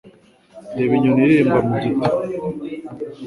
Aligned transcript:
Reba 0.77 0.93
inyoni 0.95 1.21
iririmba 1.25 1.57
mu 1.67 1.75
giti. 1.81 2.07